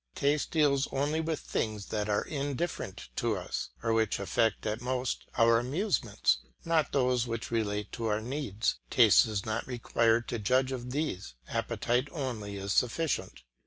Taste 0.15 0.49
deals 0.49 0.87
only 0.91 1.21
with 1.21 1.39
things 1.41 1.89
that 1.89 2.09
are 2.09 2.23
indifferent 2.25 3.09
to 3.17 3.37
us, 3.37 3.69
or 3.83 3.93
which 3.93 4.19
affect 4.19 4.65
at 4.65 4.81
most 4.81 5.25
our 5.37 5.59
amusements, 5.59 6.39
not 6.65 6.91
those 6.91 7.27
which 7.27 7.51
relate 7.51 7.91
to 7.91 8.07
our 8.07 8.19
needs; 8.19 8.79
taste 8.89 9.27
is 9.27 9.45
not 9.45 9.67
required 9.67 10.27
to 10.29 10.39
judge 10.39 10.71
of 10.71 10.89
these, 10.89 11.35
appetite 11.49 12.07
only 12.11 12.55
is 12.57 12.73
sufficient. 12.73 13.43